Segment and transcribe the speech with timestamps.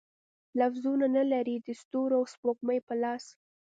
[0.59, 3.25] لفظونه، نه لري د ستورو او سپوږمۍ په لاس